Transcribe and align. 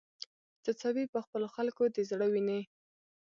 څڅوې 0.79 1.03
په 1.13 1.19
خپلو 1.25 1.47
خلکو 1.55 1.83
د 1.95 1.97
زړه 2.09 2.25
وینې 2.33 2.61